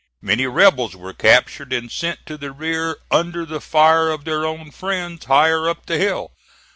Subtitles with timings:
[0.19, 4.71] Many rebels were captured and sent to the rear under the fire of their own
[4.71, 6.31] friends higher up the hill.